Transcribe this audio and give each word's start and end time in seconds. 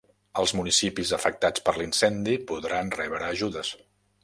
Els 0.43 0.53
municipis 0.59 1.11
afectats 1.17 1.65
per 1.67 1.75
l'incendi 1.83 2.35
podran 2.53 2.91
rebre 2.99 3.31
ajudes 3.31 3.75